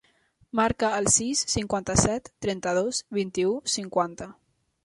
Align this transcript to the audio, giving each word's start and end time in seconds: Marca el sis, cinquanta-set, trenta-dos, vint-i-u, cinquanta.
Marca 0.59 0.89
el 1.01 1.09
sis, 1.15 1.43
cinquanta-set, 1.55 2.33
trenta-dos, 2.47 3.03
vint-i-u, 3.19 3.55
cinquanta. 3.79 4.33